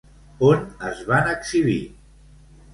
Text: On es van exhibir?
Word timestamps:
On 0.47 0.63
es 0.89 1.05
van 1.13 1.31
exhibir? 1.35 1.79